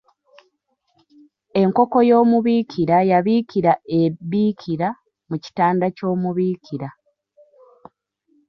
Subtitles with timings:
[1.61, 4.89] Enkoko y’omubiikira yabiikira e Biikira
[5.29, 6.89] mu kitanda ky’omubiikira.